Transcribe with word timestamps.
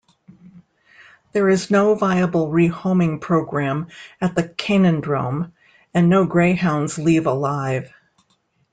There 1.31 1.47
is 1.47 1.69
no 1.69 1.93
viable 1.93 2.47
rehoming 2.47 3.21
program 3.21 3.89
at 4.19 4.33
the 4.33 4.41
Canidrome, 4.41 5.51
and 5.93 6.09
no 6.09 6.25
greyhounds 6.25 6.97
leave 6.97 7.27
alive. 7.27 7.93